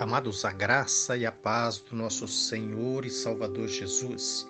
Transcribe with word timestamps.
Amados, 0.00 0.44
a 0.44 0.52
graça 0.52 1.16
e 1.16 1.26
a 1.26 1.32
paz 1.32 1.78
do 1.78 1.96
nosso 1.96 2.28
Senhor 2.28 3.04
e 3.04 3.10
Salvador 3.10 3.66
Jesus, 3.66 4.46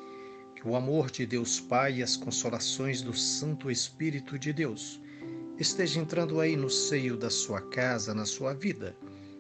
que 0.55 0.69
o 0.69 0.77
amor 0.77 1.11
de 1.11 1.25
Deus 1.25 1.59
Pai 1.59 1.95
e 1.95 2.03
as 2.03 2.19
consolações 2.19 3.01
do 3.01 3.15
Santo 3.15 3.71
Espírito 3.71 4.39
de 4.39 4.53
Deus 4.53 5.01
esteja 5.59 6.01
entrando 6.01 6.39
aí 6.39 6.55
no 6.55 6.69
seio 6.69 7.17
da 7.17 7.31
sua 7.31 7.63
casa, 7.63 8.13
na 8.13 8.27
sua 8.27 8.53
vida, 8.53 8.95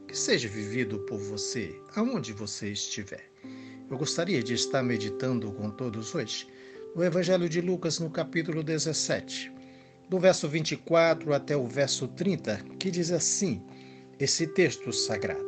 que 0.06 0.16
seja 0.16 0.48
vivido 0.48 1.00
por 1.00 1.18
você, 1.18 1.78
aonde 1.94 2.32
você 2.32 2.72
estiver. 2.72 3.30
Eu 3.90 3.98
gostaria 3.98 4.42
de 4.42 4.54
estar 4.54 4.82
meditando 4.82 5.52
com 5.52 5.70
todos 5.70 6.14
hoje 6.14 6.48
no 6.96 7.04
Evangelho 7.04 7.50
de 7.50 7.60
Lucas, 7.60 7.98
no 7.98 8.08
capítulo 8.08 8.62
17, 8.62 9.52
do 10.08 10.18
verso 10.18 10.48
24 10.48 11.34
até 11.34 11.54
o 11.54 11.66
verso 11.66 12.08
30, 12.08 12.64
que 12.78 12.90
diz 12.90 13.10
assim: 13.10 13.62
esse 14.18 14.46
texto 14.46 14.90
sagrado 14.90 15.47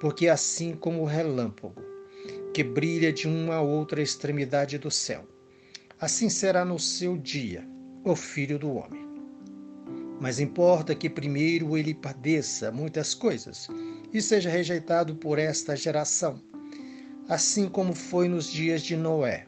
porque 0.00 0.28
assim 0.28 0.74
como 0.74 1.02
o 1.02 1.06
relâmpago 1.06 1.82
que 2.52 2.62
brilha 2.62 3.12
de 3.12 3.28
uma 3.28 3.60
outra 3.60 4.02
extremidade 4.02 4.78
do 4.78 4.90
céu, 4.90 5.26
assim 6.00 6.28
será 6.30 6.64
no 6.64 6.78
seu 6.78 7.16
dia 7.16 7.66
o 8.04 8.16
filho 8.16 8.58
do 8.58 8.74
homem. 8.74 9.04
Mas 10.18 10.40
importa 10.40 10.94
que 10.94 11.10
primeiro 11.10 11.76
ele 11.76 11.94
padeça 11.94 12.72
muitas 12.72 13.14
coisas 13.14 13.68
e 14.12 14.22
seja 14.22 14.48
rejeitado 14.48 15.16
por 15.16 15.38
esta 15.38 15.76
geração, 15.76 16.40
assim 17.28 17.68
como 17.68 17.94
foi 17.94 18.28
nos 18.28 18.50
dias 18.50 18.82
de 18.82 18.96
Noé, 18.96 19.46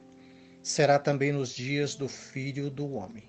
será 0.62 0.98
também 0.98 1.32
nos 1.32 1.54
dias 1.54 1.94
do 1.94 2.08
filho 2.08 2.70
do 2.70 2.92
homem. 2.92 3.24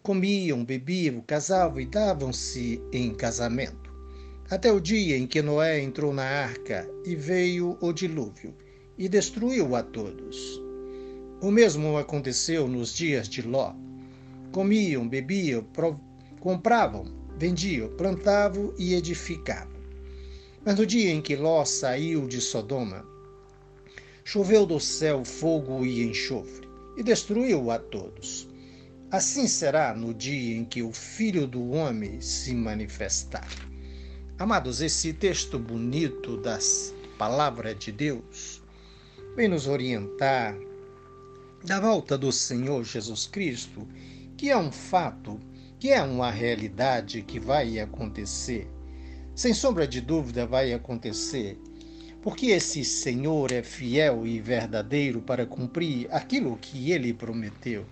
Comiam, 0.00 0.64
bebiam, 0.64 1.20
casavam 1.20 1.80
e 1.80 1.86
davam-se 1.86 2.80
em 2.92 3.12
casamento 3.12 3.81
até 4.50 4.72
o 4.72 4.80
dia 4.80 5.16
em 5.16 5.26
que 5.26 5.40
Noé 5.40 5.80
entrou 5.80 6.12
na 6.12 6.24
arca 6.24 6.88
e 7.04 7.14
veio 7.14 7.78
o 7.80 7.92
dilúvio 7.92 8.54
e 8.98 9.08
destruiu 9.08 9.74
a 9.74 9.82
todos. 9.82 10.60
O 11.40 11.50
mesmo 11.50 11.96
aconteceu 11.96 12.68
nos 12.68 12.94
dias 12.94 13.28
de 13.28 13.42
Ló. 13.42 13.74
Comiam, 14.52 15.08
bebiam, 15.08 15.66
compravam, 16.38 17.04
vendiam, 17.38 17.88
plantavam 17.96 18.72
e 18.78 18.94
edificavam. 18.94 19.80
Mas 20.64 20.78
no 20.78 20.86
dia 20.86 21.10
em 21.10 21.20
que 21.20 21.34
Ló 21.34 21.64
saiu 21.64 22.28
de 22.28 22.40
Sodoma, 22.40 23.04
choveu 24.24 24.64
do 24.64 24.78
céu 24.78 25.24
fogo 25.24 25.84
e 25.84 26.02
enxofre 26.04 26.68
e 26.96 27.02
destruiu 27.02 27.70
a 27.70 27.78
todos. 27.78 28.48
Assim 29.10 29.48
será 29.48 29.94
no 29.94 30.14
dia 30.14 30.56
em 30.56 30.64
que 30.64 30.82
o 30.82 30.92
Filho 30.92 31.46
do 31.46 31.70
Homem 31.70 32.20
se 32.20 32.54
manifestar. 32.54 33.48
Amados, 34.42 34.80
esse 34.80 35.12
texto 35.12 35.56
bonito 35.56 36.36
das 36.36 36.92
palavras 37.16 37.78
de 37.78 37.92
Deus 37.92 38.60
vem 39.36 39.46
nos 39.46 39.68
orientar 39.68 40.56
da 41.64 41.78
volta 41.78 42.18
do 42.18 42.32
Senhor 42.32 42.82
Jesus 42.82 43.28
Cristo, 43.28 43.86
que 44.36 44.50
é 44.50 44.56
um 44.56 44.72
fato, 44.72 45.38
que 45.78 45.90
é 45.90 46.02
uma 46.02 46.28
realidade 46.28 47.22
que 47.22 47.38
vai 47.38 47.78
acontecer. 47.78 48.68
Sem 49.32 49.54
sombra 49.54 49.86
de 49.86 50.00
dúvida, 50.00 50.44
vai 50.44 50.72
acontecer, 50.72 51.56
porque 52.20 52.46
esse 52.46 52.84
Senhor 52.84 53.52
é 53.52 53.62
fiel 53.62 54.26
e 54.26 54.40
verdadeiro 54.40 55.22
para 55.22 55.46
cumprir 55.46 56.08
aquilo 56.10 56.56
que 56.56 56.90
ele 56.90 57.14
prometeu. 57.14 57.86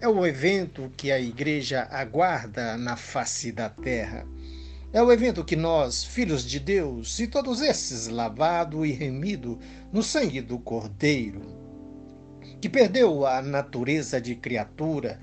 É 0.00 0.08
o 0.08 0.24
evento 0.24 0.90
que 0.96 1.12
a 1.12 1.20
igreja 1.20 1.86
aguarda 1.90 2.78
na 2.78 2.96
face 2.96 3.52
da 3.52 3.68
terra 3.68 4.26
é 4.92 5.02
o 5.02 5.12
evento 5.12 5.44
que 5.44 5.54
nós, 5.54 6.02
filhos 6.02 6.44
de 6.44 6.58
Deus, 6.58 7.18
e 7.18 7.26
todos 7.26 7.60
esses 7.60 8.08
lavado 8.08 8.86
e 8.86 8.92
remido 8.92 9.58
no 9.92 10.02
sangue 10.02 10.40
do 10.40 10.58
Cordeiro, 10.58 11.42
que 12.60 12.70
perdeu 12.70 13.26
a 13.26 13.42
natureza 13.42 14.18
de 14.20 14.34
criatura 14.34 15.20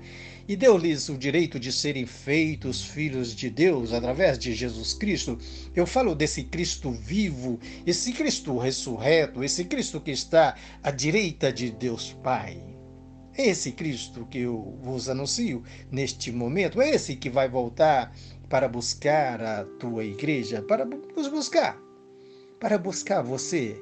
e 0.48 0.54
deu-lhes 0.54 1.08
o 1.08 1.18
direito 1.18 1.58
de 1.58 1.72
serem 1.72 2.06
feitos 2.06 2.84
filhos 2.84 3.34
de 3.34 3.50
Deus 3.50 3.92
através 3.92 4.38
de 4.38 4.54
Jesus 4.54 4.94
Cristo. 4.94 5.36
Eu 5.74 5.84
falo 5.84 6.14
desse 6.14 6.44
Cristo 6.44 6.92
vivo, 6.92 7.58
esse 7.84 8.12
Cristo 8.12 8.56
ressurreto, 8.56 9.42
esse 9.42 9.64
Cristo 9.64 10.00
que 10.00 10.12
está 10.12 10.54
à 10.80 10.92
direita 10.92 11.52
de 11.52 11.72
Deus 11.72 12.16
Pai. 12.22 12.62
É 13.38 13.48
esse 13.48 13.72
Cristo 13.72 14.26
que 14.30 14.38
eu 14.38 14.78
vos 14.80 15.10
anuncio 15.10 15.62
neste 15.90 16.32
momento, 16.32 16.80
é 16.80 16.88
esse 16.88 17.16
que 17.16 17.28
vai 17.28 17.48
voltar 17.48 18.14
para 18.48 18.68
buscar 18.68 19.42
a 19.42 19.64
tua 19.78 20.04
igreja, 20.04 20.62
para 20.62 20.84
nos 20.84 21.28
buscar, 21.28 21.80
para 22.60 22.78
buscar 22.78 23.22
você, 23.22 23.76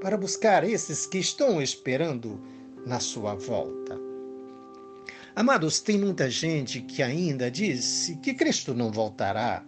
para 0.00 0.16
buscar 0.16 0.64
esses 0.64 1.06
que 1.06 1.18
estão 1.18 1.62
esperando 1.62 2.40
na 2.86 2.98
sua 2.98 3.34
volta. 3.34 3.98
Amados, 5.36 5.80
tem 5.80 5.98
muita 5.98 6.28
gente 6.28 6.80
que 6.82 7.02
ainda 7.02 7.50
disse 7.50 8.16
que 8.16 8.34
Cristo 8.34 8.74
não 8.74 8.90
voltará, 8.90 9.64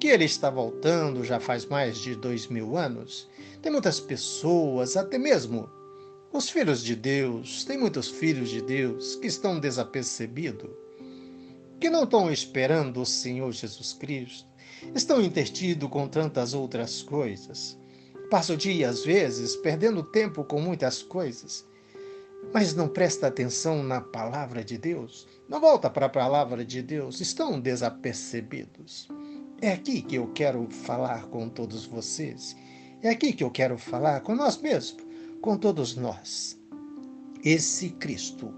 que 0.00 0.08
ele 0.08 0.24
está 0.24 0.48
voltando 0.48 1.22
já 1.22 1.38
faz 1.38 1.66
mais 1.66 1.98
de 1.98 2.14
dois 2.16 2.46
mil 2.46 2.76
anos. 2.76 3.28
Tem 3.60 3.70
muitas 3.70 4.00
pessoas, 4.00 4.96
até 4.96 5.18
mesmo 5.18 5.68
os 6.32 6.48
filhos 6.48 6.82
de 6.82 6.96
Deus, 6.96 7.64
tem 7.64 7.78
muitos 7.78 8.08
filhos 8.08 8.48
de 8.48 8.60
Deus 8.62 9.16
que 9.16 9.26
estão 9.26 9.60
desapercebidos 9.60 10.85
que 11.80 11.90
não 11.90 12.04
estão 12.04 12.30
esperando 12.32 13.00
o 13.00 13.06
Senhor 13.06 13.52
Jesus 13.52 13.92
Cristo, 13.92 14.48
estão 14.94 15.20
intertidos 15.20 15.88
com 15.88 16.08
tantas 16.08 16.54
outras 16.54 17.02
coisas. 17.02 17.78
Passa 18.30 18.54
o 18.54 18.56
dia, 18.56 18.88
às 18.88 19.04
vezes, 19.04 19.56
perdendo 19.56 20.02
tempo 20.02 20.42
com 20.44 20.60
muitas 20.60 21.02
coisas, 21.02 21.64
mas 22.52 22.74
não 22.74 22.88
presta 22.88 23.26
atenção 23.26 23.82
na 23.82 24.00
palavra 24.00 24.64
de 24.64 24.78
Deus, 24.78 25.26
não 25.48 25.60
volta 25.60 25.88
para 25.88 26.06
a 26.06 26.10
palavra 26.10 26.64
de 26.64 26.82
Deus, 26.82 27.20
estão 27.20 27.60
desapercebidos. 27.60 29.08
É 29.60 29.72
aqui 29.72 30.02
que 30.02 30.16
eu 30.16 30.28
quero 30.32 30.68
falar 30.70 31.26
com 31.26 31.48
todos 31.48 31.86
vocês. 31.86 32.56
É 33.02 33.10
aqui 33.10 33.32
que 33.32 33.44
eu 33.44 33.50
quero 33.50 33.78
falar 33.78 34.20
com 34.20 34.34
nós 34.34 34.58
mesmos, 34.58 35.04
com 35.40 35.56
todos 35.56 35.96
nós. 35.96 36.58
Esse 37.44 37.90
Cristo, 37.90 38.52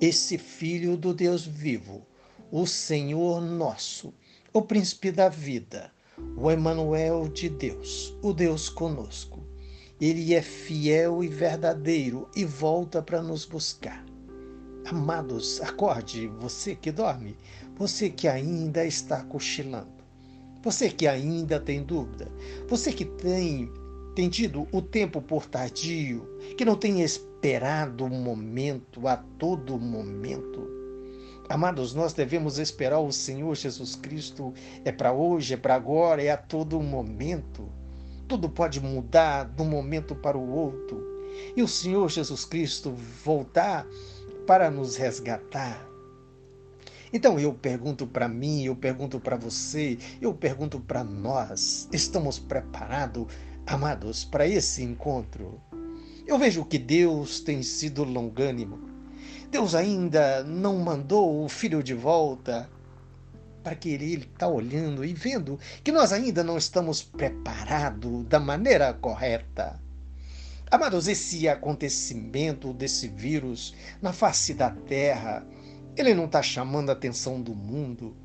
esse 0.00 0.36
Filho 0.36 0.96
do 0.96 1.14
Deus 1.14 1.46
vivo, 1.46 2.06
o 2.50 2.64
Senhor 2.64 3.40
nosso, 3.40 4.14
o 4.52 4.62
príncipe 4.62 5.10
da 5.10 5.28
vida, 5.28 5.90
o 6.36 6.50
Emanuel 6.50 7.28
de 7.28 7.48
Deus, 7.48 8.16
o 8.22 8.32
Deus 8.32 8.68
conosco. 8.68 9.44
Ele 10.00 10.32
é 10.32 10.40
fiel 10.40 11.24
e 11.24 11.28
verdadeiro 11.28 12.28
e 12.36 12.44
volta 12.44 13.02
para 13.02 13.20
nos 13.20 13.44
buscar. 13.44 14.04
Amados, 14.84 15.60
acorde, 15.60 16.28
você 16.38 16.76
que 16.76 16.92
dorme, 16.92 17.36
você 17.76 18.08
que 18.08 18.28
ainda 18.28 18.86
está 18.86 19.24
cochilando, 19.24 20.04
você 20.62 20.88
que 20.88 21.08
ainda 21.08 21.58
tem 21.58 21.82
dúvida, 21.82 22.30
você 22.68 22.92
que 22.92 23.04
tem, 23.04 23.68
tem 24.14 24.28
tido 24.28 24.68
o 24.70 24.80
tempo 24.80 25.20
por 25.20 25.46
tardio, 25.46 26.28
que 26.56 26.64
não 26.64 26.76
tem 26.76 27.02
esperado 27.02 28.04
o 28.04 28.08
momento 28.08 29.08
a 29.08 29.16
todo 29.16 29.78
momento, 29.78 30.75
Amados, 31.48 31.94
nós 31.94 32.12
devemos 32.12 32.58
esperar 32.58 32.98
o 32.98 33.12
Senhor 33.12 33.54
Jesus 33.54 33.94
Cristo. 33.94 34.52
É 34.84 34.90
para 34.90 35.12
hoje, 35.12 35.54
é 35.54 35.56
para 35.56 35.76
agora, 35.76 36.20
é 36.20 36.30
a 36.30 36.36
todo 36.36 36.80
momento. 36.80 37.68
Tudo 38.26 38.48
pode 38.48 38.80
mudar 38.80 39.44
de 39.44 39.62
um 39.62 39.66
momento 39.66 40.14
para 40.16 40.36
o 40.36 40.50
outro. 40.50 41.00
E 41.56 41.62
o 41.62 41.68
Senhor 41.68 42.10
Jesus 42.10 42.44
Cristo 42.44 42.92
voltar 43.24 43.86
para 44.44 44.70
nos 44.70 44.96
resgatar. 44.96 45.86
Então 47.12 47.38
eu 47.38 47.54
pergunto 47.54 48.08
para 48.08 48.26
mim, 48.26 48.64
eu 48.64 48.74
pergunto 48.74 49.20
para 49.20 49.36
você, 49.36 49.96
eu 50.20 50.34
pergunto 50.34 50.80
para 50.80 51.04
nós: 51.04 51.88
estamos 51.92 52.40
preparados, 52.40 53.26
amados, 53.64 54.24
para 54.24 54.48
esse 54.48 54.82
encontro? 54.82 55.60
Eu 56.26 56.38
vejo 56.38 56.64
que 56.64 56.78
Deus 56.78 57.38
tem 57.38 57.62
sido 57.62 58.02
longânimo 58.02 58.95
Deus 59.50 59.74
ainda 59.74 60.42
não 60.44 60.78
mandou 60.78 61.44
o 61.44 61.48
filho 61.48 61.82
de 61.82 61.94
volta 61.94 62.68
para 63.62 63.74
que 63.74 63.88
ele 63.88 64.14
está 64.14 64.46
olhando 64.46 65.04
e 65.04 65.12
vendo 65.12 65.58
que 65.82 65.90
nós 65.90 66.12
ainda 66.12 66.44
não 66.44 66.56
estamos 66.56 67.02
preparados 67.02 68.24
da 68.26 68.38
maneira 68.38 68.94
correta. 68.94 69.80
Amados, 70.70 71.08
esse 71.08 71.48
acontecimento 71.48 72.72
desse 72.72 73.08
vírus 73.08 73.74
na 74.02 74.12
face 74.12 74.52
da 74.52 74.70
terra, 74.70 75.46
ele 75.96 76.14
não 76.14 76.26
está 76.26 76.42
chamando 76.42 76.90
a 76.90 76.92
atenção 76.92 77.40
do 77.40 77.54
mundo. 77.54 78.16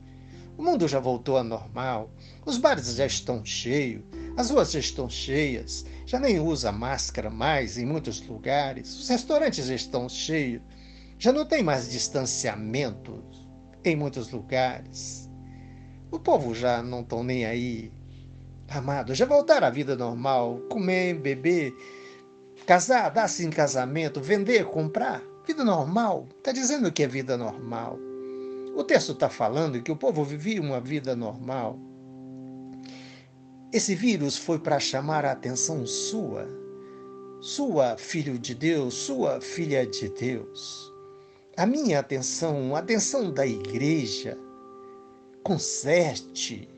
O 0.57 0.63
mundo 0.63 0.87
já 0.87 0.99
voltou 0.99 1.37
ao 1.37 1.43
normal, 1.43 2.11
os 2.45 2.57
bares 2.57 2.93
já 2.93 3.05
estão 3.05 3.43
cheios, 3.45 4.03
as 4.37 4.49
ruas 4.49 4.71
já 4.71 4.79
estão 4.79 5.09
cheias, 5.09 5.85
já 6.05 6.19
nem 6.19 6.39
usa 6.39 6.71
máscara 6.71 7.29
mais 7.29 7.77
em 7.77 7.85
muitos 7.85 8.21
lugares, 8.27 8.93
os 8.99 9.09
restaurantes 9.09 9.65
já 9.65 9.75
estão 9.75 10.09
cheios. 10.09 10.61
Já 11.21 11.31
não 11.31 11.45
tem 11.45 11.61
mais 11.61 11.87
distanciamento 11.87 13.23
em 13.85 13.95
muitos 13.95 14.31
lugares. 14.31 15.29
O 16.09 16.17
povo 16.17 16.55
já 16.55 16.81
não 16.81 17.01
estão 17.01 17.23
nem 17.23 17.45
aí. 17.45 17.93
Amado, 18.67 19.13
já 19.13 19.27
voltar 19.27 19.63
à 19.63 19.69
vida 19.69 19.95
normal, 19.95 20.57
comer, 20.67 21.13
beber, 21.13 21.75
casar, 22.65 23.11
dar-se 23.11 23.45
em 23.45 23.51
casamento, 23.51 24.19
vender, 24.19 24.65
comprar. 24.65 25.21
Vida 25.45 25.63
normal. 25.63 26.27
Está 26.39 26.51
dizendo 26.51 26.91
que 26.91 27.03
é 27.03 27.07
vida 27.07 27.37
normal. 27.37 27.99
O 28.75 28.83
texto 28.83 29.11
está 29.11 29.29
falando 29.29 29.79
que 29.83 29.91
o 29.91 29.95
povo 29.95 30.23
vivia 30.23 30.59
uma 30.59 30.81
vida 30.81 31.15
normal. 31.15 31.77
Esse 33.71 33.93
vírus 33.93 34.37
foi 34.37 34.57
para 34.57 34.79
chamar 34.79 35.23
a 35.23 35.33
atenção 35.33 35.85
sua, 35.85 36.47
sua 37.39 37.95
filho 37.95 38.39
de 38.39 38.55
Deus, 38.55 38.95
sua 38.95 39.39
filha 39.39 39.85
de 39.85 40.09
Deus. 40.09 40.90
A 41.57 41.65
minha 41.65 41.99
atenção, 41.99 42.75
a 42.75 42.79
atenção 42.79 43.31
da 43.31 43.45
igreja, 43.45 44.37
conserte, 45.43 46.69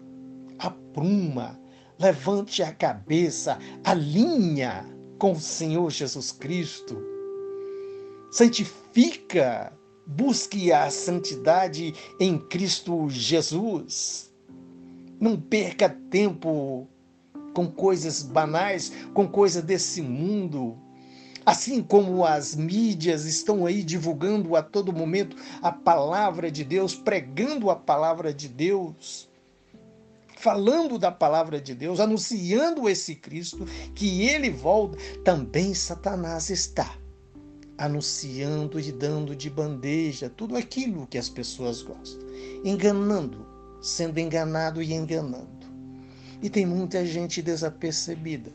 apruma, 0.57 1.59
levante 1.99 2.63
a 2.63 2.73
cabeça, 2.73 3.59
alinha 3.83 4.83
com 5.19 5.33
o 5.33 5.39
Senhor 5.39 5.91
Jesus 5.91 6.31
Cristo. 6.31 6.97
Santifica, 8.31 9.71
busque 10.07 10.71
a 10.71 10.89
santidade 10.89 11.93
em 12.19 12.39
Cristo 12.39 13.07
Jesus. 13.09 14.33
Não 15.19 15.39
perca 15.39 15.87
tempo 16.09 16.87
com 17.53 17.69
coisas 17.69 18.23
banais, 18.23 18.91
com 19.13 19.27
coisas 19.27 19.63
desse 19.63 20.01
mundo. 20.01 20.77
Assim 21.45 21.83
como 21.83 22.25
as 22.25 22.55
mídias 22.55 23.25
estão 23.25 23.65
aí 23.65 23.83
divulgando 23.83 24.55
a 24.55 24.63
todo 24.63 24.93
momento 24.93 25.35
a 25.61 25.71
palavra 25.71 26.49
de 26.49 26.63
Deus, 26.63 26.95
pregando 26.95 27.69
a 27.69 27.75
palavra 27.75 28.33
de 28.33 28.47
Deus, 28.47 29.29
falando 30.37 30.97
da 30.97 31.11
palavra 31.11 31.59
de 31.59 31.75
Deus, 31.75 31.99
anunciando 31.99 32.87
esse 32.87 33.15
Cristo, 33.15 33.65
que 33.93 34.27
ele 34.27 34.49
volta, 34.49 34.97
também 35.23 35.73
Satanás 35.73 36.49
está 36.49 36.97
anunciando 37.77 38.79
e 38.79 38.91
dando 38.91 39.35
de 39.35 39.49
bandeja 39.49 40.29
tudo 40.29 40.55
aquilo 40.55 41.07
que 41.07 41.17
as 41.17 41.27
pessoas 41.27 41.81
gostam, 41.81 42.21
enganando, 42.63 43.45
sendo 43.81 44.19
enganado 44.19 44.81
e 44.81 44.93
enganando. 44.93 45.63
E 46.41 46.49
tem 46.49 46.65
muita 46.65 47.05
gente 47.05 47.41
desapercebida. 47.41 48.51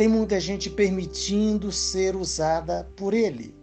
Tem 0.00 0.08
muita 0.08 0.40
gente 0.40 0.70
permitindo 0.70 1.70
ser 1.70 2.16
usada 2.16 2.90
por 2.96 3.12
ele 3.12 3.54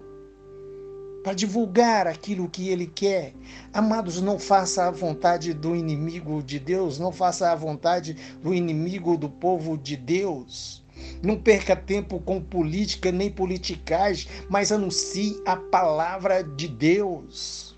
para 1.24 1.34
divulgar 1.34 2.06
aquilo 2.06 2.48
que 2.48 2.70
ele 2.70 2.86
quer. 2.86 3.34
Amados, 3.74 4.22
não 4.22 4.38
faça 4.38 4.88
a 4.88 4.92
vontade 4.92 5.52
do 5.52 5.76
inimigo 5.76 6.44
de 6.44 6.60
Deus, 6.60 7.00
não 7.00 7.12
faça 7.12 7.52
a 7.52 7.56
vontade 7.56 8.16
do 8.40 8.54
inimigo 8.54 9.18
do 9.18 9.28
povo 9.28 9.76
de 9.76 9.98
Deus. 9.98 10.86
Não 11.24 11.42
perca 11.42 11.76
tempo 11.76 12.20
com 12.20 12.40
política 12.40 13.12
nem 13.12 13.32
politicagem, 13.32 14.30
mas 14.48 14.72
anuncie 14.72 15.42
a 15.44 15.56
palavra 15.56 16.44
de 16.44 16.68
Deus. 16.68 17.76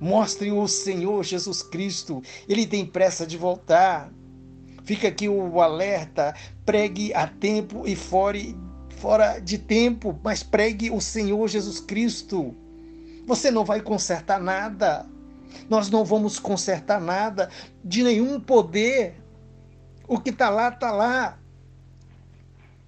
Mostre 0.00 0.50
o 0.50 0.66
Senhor 0.66 1.22
Jesus 1.24 1.62
Cristo, 1.62 2.22
ele 2.48 2.66
tem 2.66 2.86
pressa 2.86 3.26
de 3.26 3.36
voltar. 3.36 4.10
Fica 4.84 5.08
aqui 5.08 5.28
o 5.28 5.60
alerta: 5.60 6.34
pregue 6.64 7.12
a 7.14 7.26
tempo 7.26 7.86
e 7.86 7.94
fora, 7.96 8.38
fora 8.96 9.38
de 9.38 9.58
tempo, 9.58 10.18
mas 10.22 10.42
pregue 10.42 10.90
o 10.90 11.00
Senhor 11.00 11.48
Jesus 11.48 11.80
Cristo. 11.80 12.54
Você 13.26 13.50
não 13.50 13.64
vai 13.64 13.80
consertar 13.80 14.40
nada. 14.40 15.06
Nós 15.68 15.90
não 15.90 16.04
vamos 16.04 16.38
consertar 16.38 17.00
nada 17.00 17.50
de 17.84 18.02
nenhum 18.02 18.40
poder. 18.40 19.14
O 20.08 20.18
que 20.18 20.30
está 20.30 20.50
lá, 20.50 20.68
está 20.68 20.90
lá 20.90 21.38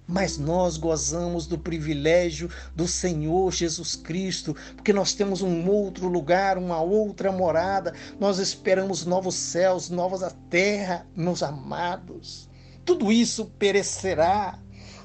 mas 0.07 0.37
nós 0.37 0.77
gozamos 0.77 1.47
do 1.47 1.57
privilégio 1.57 2.49
do 2.75 2.87
Senhor 2.87 3.51
Jesus 3.51 3.95
Cristo, 3.95 4.55
porque 4.75 4.93
nós 4.93 5.13
temos 5.13 5.41
um 5.41 5.67
outro 5.69 6.07
lugar, 6.07 6.57
uma 6.57 6.81
outra 6.81 7.31
morada, 7.31 7.93
nós 8.19 8.39
esperamos 8.39 9.05
novos 9.05 9.35
céus, 9.35 9.89
novas 9.89 10.35
terra, 10.49 11.07
meus 11.15 11.41
amados. 11.41 12.49
Tudo 12.83 13.11
isso 13.11 13.45
perecerá. 13.57 14.59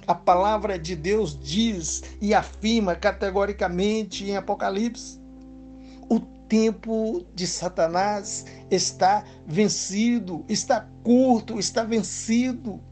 A 0.07 0.15
palavra 0.15 0.79
de 0.79 0.97
Deus 0.97 1.39
diz 1.39 2.03
e 2.21 2.35
afirma 2.35 2.97
categoricamente 2.97 4.25
em 4.25 4.37
Apocalipse: 4.37 5.21
o 6.09 6.19
tempo 6.19 7.25
de 7.33 7.47
Satanás 7.47 8.45
está 8.71 9.25
vencido, 9.47 10.45
está 10.49 10.89
curto, 11.05 11.61
está 11.61 11.85
vencido. 11.85 12.83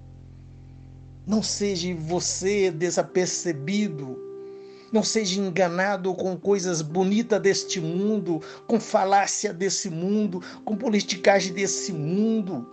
Não 1.28 1.42
seja 1.42 1.94
você 1.94 2.70
desapercebido. 2.70 4.18
Não 4.90 5.02
seja 5.02 5.38
enganado 5.38 6.14
com 6.14 6.34
coisas 6.38 6.80
bonitas 6.80 7.38
deste 7.38 7.78
mundo, 7.78 8.40
com 8.66 8.80
falácia 8.80 9.52
desse 9.52 9.90
mundo, 9.90 10.42
com 10.64 10.74
politicagem 10.74 11.52
desse 11.52 11.92
mundo. 11.92 12.66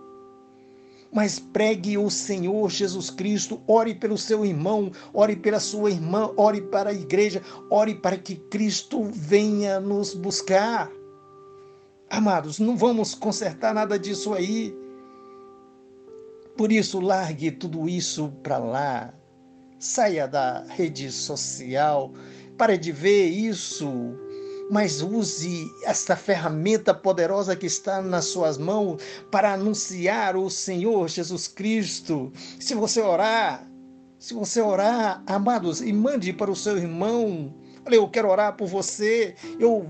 Mas 1.12 1.38
pregue 1.38 1.98
o 1.98 2.08
Senhor 2.08 2.70
Jesus 2.70 3.10
Cristo, 3.10 3.60
ore 3.66 3.94
pelo 3.94 4.16
seu 4.16 4.42
irmão, 4.42 4.90
ore 5.12 5.36
pela 5.36 5.60
sua 5.60 5.90
irmã, 5.90 6.32
ore 6.34 6.62
para 6.62 6.88
a 6.88 6.94
igreja, 6.94 7.42
ore 7.68 7.94
para 7.96 8.16
que 8.16 8.36
Cristo 8.36 9.04
venha 9.04 9.78
nos 9.78 10.14
buscar. 10.14 10.90
Amados, 12.08 12.58
não 12.58 12.74
vamos 12.74 13.14
consertar 13.14 13.74
nada 13.74 13.98
disso 13.98 14.32
aí. 14.32 14.74
Por 16.56 16.72
isso, 16.72 17.00
largue 17.00 17.50
tudo 17.50 17.88
isso 17.88 18.32
para 18.42 18.56
lá. 18.58 19.14
Saia 19.78 20.26
da 20.26 20.64
rede 20.68 21.12
social. 21.12 22.12
Pare 22.56 22.78
de 22.78 22.92
ver 22.92 23.26
isso. 23.26 23.88
Mas 24.70 25.02
use 25.02 25.70
esta 25.84 26.16
ferramenta 26.16 26.94
poderosa 26.94 27.54
que 27.54 27.66
está 27.66 28.00
nas 28.00 28.24
suas 28.24 28.56
mãos 28.56 29.00
para 29.30 29.52
anunciar 29.52 30.34
o 30.34 30.48
Senhor 30.50 31.08
Jesus 31.08 31.46
Cristo. 31.46 32.32
Se 32.58 32.74
você 32.74 33.00
orar, 33.00 33.68
se 34.18 34.32
você 34.32 34.60
orar, 34.60 35.22
amados, 35.26 35.82
e 35.82 35.92
mande 35.92 36.32
para 36.32 36.50
o 36.50 36.56
seu 36.56 36.78
irmão. 36.78 37.54
Olha, 37.84 37.96
eu 37.96 38.08
quero 38.08 38.28
orar 38.28 38.56
por 38.56 38.66
você. 38.66 39.36
Eu 39.60 39.86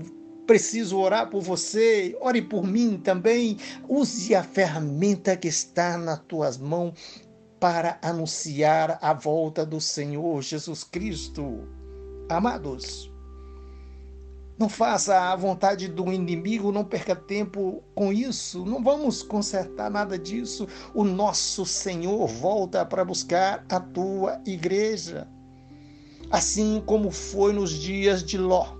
preciso 0.47 0.97
orar 0.97 1.29
por 1.29 1.41
você, 1.41 2.17
ore 2.21 2.41
por 2.41 2.65
mim 2.65 2.97
também. 2.97 3.57
Use 3.87 4.33
a 4.33 4.41
ferramenta 4.41 5.35
que 5.35 5.49
está 5.49 5.97
nas 5.97 6.19
tuas 6.21 6.57
mãos 6.57 6.93
para 7.59 7.99
anunciar 8.01 8.97
a 9.01 9.13
volta 9.13 9.65
do 9.65 9.81
Senhor 9.81 10.41
Jesus 10.41 10.83
Cristo. 10.85 11.67
Amados, 12.29 13.11
não 14.57 14.69
faça 14.69 15.31
a 15.31 15.35
vontade 15.35 15.87
do 15.87 16.11
inimigo, 16.11 16.71
não 16.71 16.85
perca 16.85 17.15
tempo 17.15 17.83
com 17.93 18.13
isso. 18.13 18.65
Não 18.65 18.81
vamos 18.81 19.21
consertar 19.21 19.91
nada 19.91 20.17
disso. 20.17 20.65
O 20.93 21.03
nosso 21.03 21.65
Senhor 21.65 22.25
volta 22.27 22.85
para 22.85 23.03
buscar 23.03 23.65
a 23.69 23.79
tua 23.79 24.41
igreja. 24.45 25.27
Assim 26.31 26.81
como 26.85 27.11
foi 27.11 27.53
nos 27.53 27.71
dias 27.71 28.23
de 28.23 28.37
Ló 28.37 28.76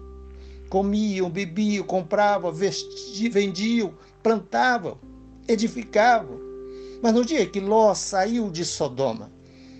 comiam, 0.70 1.30
bebiam, 1.30 1.86
compravam, 1.86 2.52
vestiam, 2.52 3.32
vendiam, 3.32 3.94
plantavam, 4.22 4.98
edificavam. 5.48 6.40
Mas 7.02 7.14
no 7.14 7.24
dia 7.24 7.46
que 7.46 7.60
Ló 7.60 7.94
saiu 7.94 8.50
de 8.50 8.66
Sodoma, 8.66 9.32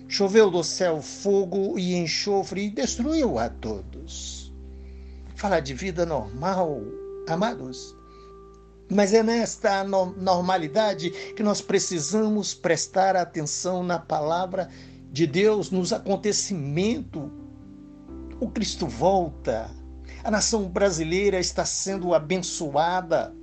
choveu 0.08 0.50
do 0.50 0.64
céu 0.64 1.02
fogo 1.02 1.78
e 1.78 1.94
enxofre 1.94 2.66
e 2.66 2.70
destruiu 2.70 3.38
a 3.38 3.48
todos. 3.48 4.52
Fala 5.34 5.60
de 5.60 5.74
vida 5.74 6.06
normal, 6.06 6.82
amados. 7.28 7.96
Mas 8.90 9.12
é 9.12 9.22
nesta 9.22 9.84
normalidade 9.84 11.10
que 11.36 11.42
nós 11.42 11.60
precisamos 11.60 12.54
prestar 12.54 13.16
atenção 13.16 13.82
na 13.82 13.98
palavra 13.98 14.70
de 15.12 15.26
Deus, 15.26 15.70
nos 15.70 15.92
acontecimentos. 15.92 17.30
O 18.40 18.48
Cristo 18.48 18.86
volta, 18.86 19.70
a 20.22 20.30
nação 20.30 20.68
brasileira 20.68 21.38
está 21.38 21.64
sendo 21.64 22.14
abençoada. 22.14 23.34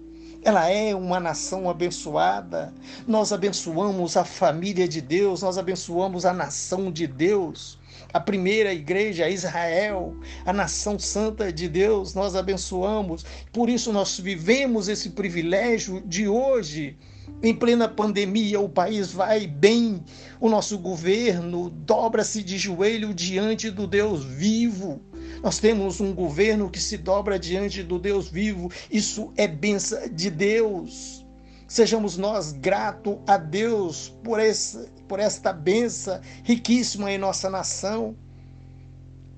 Ela 0.42 0.70
é 0.70 0.94
uma 0.94 1.20
nação 1.20 1.70
abençoada. 1.70 2.74
Nós 3.08 3.34
abençoamos 3.34 4.16
a 4.16 4.24
família 4.24 4.88
de 4.88 5.02
Deus, 5.02 5.42
nós 5.42 5.58
abençoamos 5.58 6.26
a 6.26 6.34
nação 6.34 6.92
de 6.92 7.08
Deus. 7.08 7.80
A 8.14 8.20
primeira 8.20 8.74
igreja, 8.74 9.30
Israel, 9.30 10.16
a 10.46 10.54
nação 10.54 11.00
santa 11.00 11.52
de 11.52 11.68
Deus, 11.68 12.14
nós 12.14 12.36
abençoamos. 12.36 13.26
Por 13.52 13.70
isso 13.70 13.92
nós 13.92 14.20
vivemos 14.20 14.88
esse 14.88 15.10
privilégio 15.10 16.02
de 16.06 16.28
hoje 16.28 16.98
em 17.42 17.54
plena 17.54 17.88
pandemia, 17.88 18.60
o 18.60 18.70
país 18.70 19.12
vai 19.12 19.48
bem, 19.48 20.04
o 20.40 20.50
nosso 20.50 20.78
governo 20.78 21.70
dobra-se 21.70 22.42
de 22.42 22.58
joelho 22.58 23.14
diante 23.14 23.70
do 23.70 23.86
Deus 23.88 24.24
vivo. 24.24 25.02
Nós 25.46 25.60
temos 25.60 26.02
um 26.02 26.12
governo 26.12 26.72
que 26.72 26.80
se 26.80 26.98
dobra 26.98 27.38
diante 27.38 27.84
do 27.84 28.00
Deus 28.00 28.28
vivo. 28.28 28.72
Isso 28.90 29.32
é 29.38 29.48
benção 29.48 30.10
de 30.10 30.32
Deus. 30.32 31.24
Sejamos 31.68 32.18
nós 32.18 32.52
gratos 32.52 33.20
a 33.28 33.38
Deus 33.38 34.10
por, 34.24 34.40
esse, 34.40 34.90
por 35.08 35.20
esta 35.20 35.54
benção 35.54 36.20
riquíssima 36.44 37.12
em 37.12 37.20
nossa 37.20 37.48
nação. 37.48 38.16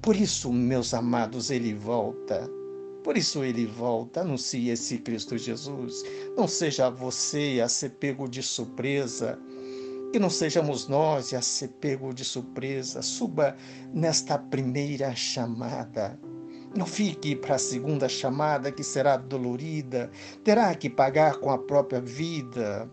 Por 0.01 0.15
isso, 0.15 0.49
meus 0.53 0.93
amados, 0.93 1.51
ele 1.51 1.73
volta. 1.73 2.49
Por 3.03 3.17
isso 3.17 3.43
ele 3.43 3.65
volta, 3.65 4.21
anuncie 4.21 4.69
esse 4.69 4.99
Cristo 4.99 5.37
Jesus. 5.37 6.03
Não 6.37 6.47
seja 6.47 6.89
você 6.89 7.59
a 7.61 7.67
ser 7.67 7.89
pego 7.89 8.29
de 8.29 8.41
surpresa. 8.41 9.37
Que 10.11 10.19
não 10.19 10.29
sejamos 10.29 10.87
nós 10.87 11.33
a 11.33 11.41
ser 11.41 11.69
pego 11.79 12.13
de 12.13 12.23
surpresa. 12.23 13.01
Suba 13.01 13.55
nesta 13.93 14.37
primeira 14.37 15.13
chamada. 15.15 16.19
Não 16.75 16.85
fique 16.85 17.35
para 17.35 17.55
a 17.55 17.59
segunda 17.59 18.07
chamada, 18.07 18.71
que 18.71 18.83
será 18.83 19.17
dolorida, 19.17 20.11
terá 20.43 20.73
que 20.75 20.89
pagar 20.89 21.37
com 21.37 21.49
a 21.49 21.57
própria 21.57 21.99
vida. 21.99 22.89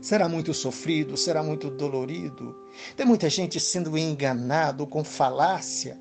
Será 0.00 0.28
muito 0.28 0.52
sofrido, 0.52 1.16
será 1.16 1.42
muito 1.42 1.70
dolorido. 1.70 2.54
Tem 2.96 3.06
muita 3.06 3.28
gente 3.30 3.58
sendo 3.58 3.96
enganado 3.96 4.86
com 4.86 5.02
falácia. 5.02 5.98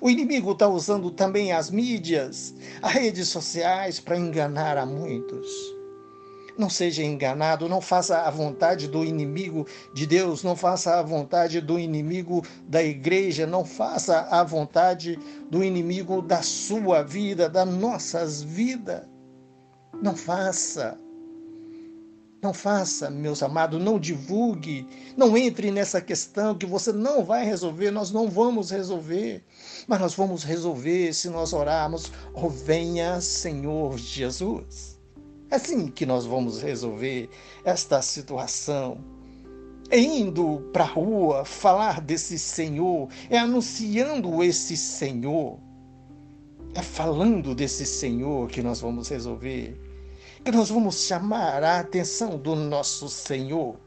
O 0.00 0.08
inimigo 0.08 0.52
está 0.52 0.68
usando 0.68 1.10
também 1.10 1.52
as 1.52 1.70
mídias, 1.70 2.54
as 2.80 2.92
redes 2.92 3.28
sociais 3.28 4.00
para 4.00 4.16
enganar 4.16 4.76
a 4.76 4.86
muitos. 4.86 5.77
Não 6.58 6.68
seja 6.68 7.04
enganado, 7.04 7.68
não 7.68 7.80
faça 7.80 8.22
a 8.22 8.30
vontade 8.32 8.88
do 8.88 9.04
inimigo 9.04 9.64
de 9.94 10.04
Deus, 10.08 10.42
não 10.42 10.56
faça 10.56 10.98
a 10.98 11.02
vontade 11.04 11.60
do 11.60 11.78
inimigo 11.78 12.44
da 12.66 12.82
igreja, 12.82 13.46
não 13.46 13.64
faça 13.64 14.22
a 14.22 14.42
vontade 14.42 15.16
do 15.48 15.62
inimigo 15.62 16.20
da 16.20 16.42
sua 16.42 17.04
vida, 17.04 17.48
das 17.48 17.68
nossas 17.68 18.42
vidas. 18.42 19.06
Não 20.02 20.16
faça. 20.16 20.98
Não 22.42 22.52
faça, 22.52 23.08
meus 23.08 23.40
amados, 23.40 23.80
não 23.80 23.98
divulgue, 23.98 24.86
não 25.16 25.36
entre 25.36 25.70
nessa 25.70 26.00
questão 26.00 26.56
que 26.56 26.66
você 26.66 26.92
não 26.92 27.24
vai 27.24 27.44
resolver, 27.44 27.92
nós 27.92 28.10
não 28.12 28.28
vamos 28.28 28.70
resolver, 28.70 29.44
mas 29.88 30.00
nós 30.00 30.14
vamos 30.14 30.42
resolver 30.44 31.12
se 31.12 31.28
nós 31.28 31.52
orarmos, 31.52 32.12
oh 32.34 32.48
venha 32.48 33.20
Senhor 33.20 33.96
Jesus. 33.98 34.97
É 35.50 35.56
assim 35.56 35.88
que 35.88 36.04
nós 36.04 36.26
vamos 36.26 36.60
resolver 36.60 37.30
esta 37.64 38.02
situação. 38.02 38.98
É 39.88 39.98
indo 39.98 40.68
para 40.74 40.84
a 40.84 40.86
rua 40.86 41.42
falar 41.46 42.02
desse 42.02 42.38
Senhor, 42.38 43.08
é 43.30 43.38
anunciando 43.38 44.44
esse 44.44 44.76
Senhor, 44.76 45.58
é 46.74 46.82
falando 46.82 47.54
desse 47.54 47.86
Senhor 47.86 48.46
que 48.50 48.62
nós 48.62 48.82
vamos 48.82 49.08
resolver, 49.08 49.80
que 50.44 50.52
nós 50.52 50.68
vamos 50.68 51.06
chamar 51.06 51.64
a 51.64 51.80
atenção 51.80 52.36
do 52.36 52.54
nosso 52.54 53.08
Senhor 53.08 53.80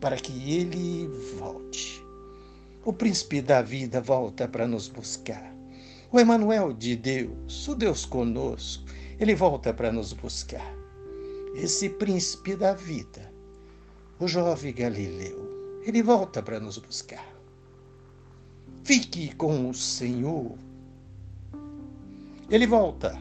para 0.00 0.16
que 0.16 0.52
ele 0.52 1.06
volte. 1.38 2.04
O 2.84 2.92
príncipe 2.92 3.40
da 3.40 3.62
vida 3.62 4.00
volta 4.00 4.48
para 4.48 4.66
nos 4.66 4.88
buscar. 4.88 5.54
O 6.10 6.18
Emanuel 6.18 6.72
de 6.72 6.96
Deus, 6.96 7.68
o 7.68 7.76
Deus 7.76 8.04
conosco, 8.04 8.82
ele 9.20 9.36
volta 9.36 9.72
para 9.72 9.92
nos 9.92 10.12
buscar 10.12 10.79
esse 11.54 11.88
príncipe 11.88 12.56
da 12.56 12.74
vida, 12.74 13.32
o 14.18 14.28
jovem 14.28 14.72
Galileu, 14.72 15.82
ele 15.84 16.02
volta 16.02 16.42
para 16.42 16.60
nos 16.60 16.78
buscar. 16.78 17.26
Fique 18.84 19.34
com 19.34 19.68
o 19.68 19.74
Senhor. 19.74 20.56
Ele 22.48 22.66
volta. 22.66 23.16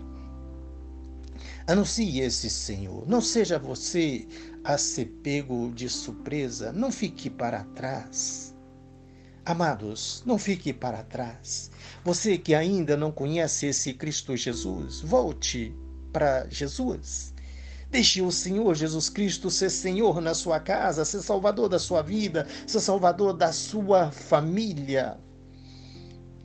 Anuncie 1.68 2.22
esse 2.22 2.50
Senhor. 2.50 3.08
Não 3.08 3.22
seja 3.22 3.60
você 3.60 4.28
a 4.64 4.78
ser 4.78 5.06
pego 5.24 5.72
de 5.72 5.88
surpresa. 5.88 6.72
Não 6.72 6.92
fique 6.92 7.30
para 7.30 7.64
trás. 7.76 8.56
Amados, 9.46 10.22
não 10.26 10.38
fique 10.38 10.74
para 10.74 11.04
trás. 11.04 11.72
Você 12.04 12.38
que 12.38 12.54
ainda 12.54 12.96
não 12.96 13.12
conhece 13.12 13.68
esse 13.68 13.94
Cristo 13.94 14.36
Jesus, 14.36 15.02
volte 15.02 15.74
para 16.12 16.48
Jesus. 16.50 17.34
Deixe 17.92 18.22
o 18.22 18.32
Senhor 18.32 18.76
Jesus 18.76 19.10
Cristo 19.10 19.50
ser 19.50 19.72
Senhor 19.72 20.22
na 20.22 20.36
sua 20.36 20.60
casa, 20.60 21.04
ser 21.04 21.24
Salvador 21.24 21.68
da 21.68 21.80
sua 21.80 22.04
vida, 22.04 22.46
ser 22.68 22.80
Salvador 22.80 23.34
da 23.34 23.52
sua 23.52 24.12
família. 24.12 25.18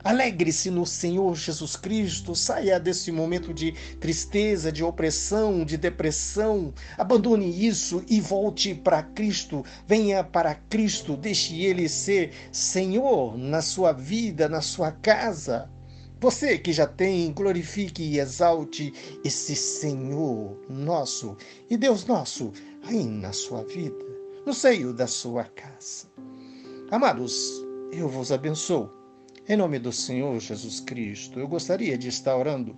Alegre-se 0.03 0.71
no 0.71 0.85
Senhor 0.87 1.35
Jesus 1.35 1.75
Cristo, 1.75 2.35
saia 2.35 2.79
desse 2.79 3.11
momento 3.11 3.53
de 3.53 3.73
tristeza, 3.99 4.71
de 4.71 4.83
opressão, 4.83 5.63
de 5.63 5.77
depressão. 5.77 6.73
Abandone 6.97 7.67
isso 7.67 8.03
e 8.07 8.19
volte 8.19 8.73
para 8.73 9.03
Cristo. 9.03 9.63
Venha 9.87 10.23
para 10.23 10.55
Cristo, 10.55 11.15
deixe 11.15 11.61
Ele 11.61 11.87
ser 11.87 12.31
Senhor 12.51 13.37
na 13.37 13.61
sua 13.61 13.91
vida, 13.91 14.49
na 14.49 14.61
sua 14.61 14.91
casa. 14.91 15.69
Você 16.25 16.57
que 16.57 16.73
já 16.73 16.87
tem, 16.87 17.31
glorifique 17.31 18.01
e 18.01 18.17
exalte 18.17 18.91
esse 19.23 19.55
Senhor 19.55 20.57
nosso 20.67 21.37
e 21.69 21.77
Deus 21.77 22.07
nosso 22.07 22.51
aí 22.81 23.05
na 23.05 23.31
sua 23.31 23.63
vida, 23.63 24.03
no 24.43 24.51
seio 24.51 24.91
da 24.91 25.05
sua 25.05 25.43
casa. 25.43 26.07
Amados, 26.89 27.63
eu 27.91 28.09
vos 28.09 28.31
abençoo. 28.31 28.89
Em 29.47 29.55
nome 29.55 29.77
do 29.77 29.91
Senhor 29.91 30.39
Jesus 30.39 30.79
Cristo, 30.79 31.39
eu 31.39 31.47
gostaria 31.47 31.95
de 31.95 32.07
estar 32.07 32.35
orando 32.35 32.75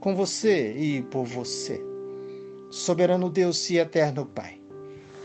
com 0.00 0.16
você 0.16 0.72
e 0.72 1.02
por 1.02 1.26
você. 1.26 1.78
Soberano 2.70 3.28
Deus 3.28 3.68
e 3.68 3.76
eterno 3.76 4.24
Pai, 4.24 4.58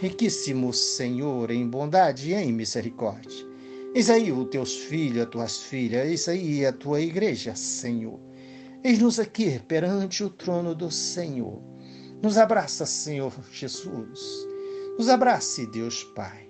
riquíssimo 0.01 0.73
Senhor 0.73 1.49
em 1.49 1.65
bondade 1.65 2.31
e 2.31 2.33
em 2.33 2.51
misericórdia. 2.51 3.52
Eis 3.95 4.09
aí 4.09 4.31
os 4.31 4.49
teus 4.49 4.75
filhos, 4.75 5.21
as 5.21 5.29
tuas 5.29 5.61
filhas, 5.61 6.07
eis 6.07 6.27
aí 6.27 6.65
a 6.65 6.73
tua 6.73 6.99
igreja, 6.99 7.55
Senhor. 7.55 8.19
Eis-nos 8.83 9.19
aqui 9.19 9.59
perante 9.59 10.23
o 10.23 10.31
trono 10.31 10.73
do 10.73 10.89
Senhor. 10.89 11.61
Nos 12.19 12.39
abraça, 12.39 12.87
Senhor 12.87 13.31
Jesus. 13.51 14.47
Nos 14.97 15.09
abrace, 15.09 15.67
Deus 15.67 16.03
Pai. 16.15 16.49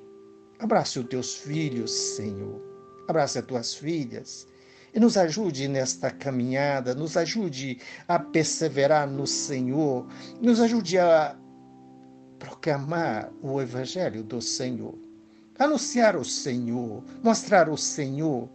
Abrace 0.57 0.99
os 0.99 1.05
teus 1.07 1.35
filhos, 1.35 1.91
Senhor. 1.91 2.61
Abrace 3.09 3.39
as 3.39 3.45
tuas 3.45 3.75
filhas. 3.75 4.47
E 4.93 4.99
nos 4.99 5.17
ajude 5.17 5.67
nesta 5.67 6.11
caminhada, 6.11 6.95
nos 6.95 7.17
ajude 7.17 7.77
a 8.07 8.19
perseverar 8.19 9.05
no 9.05 9.27
Senhor, 9.27 10.07
nos 10.39 10.61
ajude 10.61 10.97
a 10.97 11.37
proclamar 12.39 13.33
o 13.41 13.59
Evangelho 13.61 14.23
do 14.23 14.41
Senhor 14.41 15.02
anunciar 15.57 16.15
o 16.15 16.25
Senhor, 16.25 17.03
mostrar 17.23 17.69
o 17.69 17.77
Senhor 17.77 18.49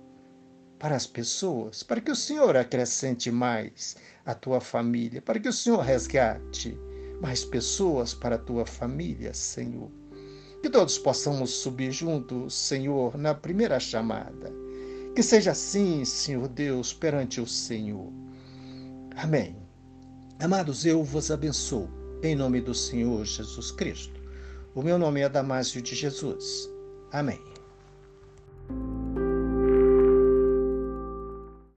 para 0.78 0.96
as 0.96 1.06
pessoas, 1.06 1.82
para 1.82 2.00
que 2.00 2.10
o 2.10 2.16
Senhor 2.16 2.56
acrescente 2.56 3.30
mais 3.30 3.96
a 4.24 4.34
tua 4.34 4.60
família, 4.60 5.20
para 5.20 5.40
que 5.40 5.48
o 5.48 5.52
Senhor 5.52 5.80
resgate 5.80 6.78
mais 7.20 7.44
pessoas 7.44 8.14
para 8.14 8.36
a 8.36 8.38
tua 8.38 8.64
família, 8.64 9.34
Senhor. 9.34 9.90
Que 10.62 10.70
todos 10.70 10.98
possamos 10.98 11.50
subir 11.50 11.92
juntos, 11.92 12.54
Senhor, 12.54 13.16
na 13.16 13.34
primeira 13.34 13.78
chamada. 13.78 14.52
Que 15.14 15.22
seja 15.22 15.52
assim, 15.52 16.04
Senhor 16.04 16.48
Deus, 16.48 16.92
perante 16.92 17.40
o 17.40 17.46
Senhor. 17.46 18.12
Amém. 19.16 19.56
Amados, 20.40 20.84
eu 20.86 21.02
vos 21.02 21.30
abençoo, 21.30 21.88
em 22.22 22.36
nome 22.36 22.60
do 22.60 22.74
Senhor 22.74 23.24
Jesus 23.24 23.72
Cristo. 23.72 24.20
O 24.74 24.82
meu 24.82 24.98
nome 24.98 25.20
é 25.20 25.28
Damásio 25.28 25.82
de 25.82 25.94
Jesus. 25.96 26.77
Amém. 27.12 27.40